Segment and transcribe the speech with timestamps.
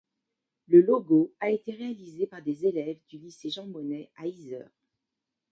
[0.67, 4.71] Le logo a été réalisé par des élèves du lycée Jean-Monnet, à Yzeure.